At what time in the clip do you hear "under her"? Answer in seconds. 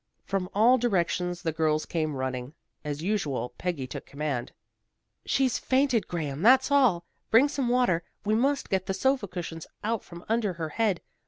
10.27-10.69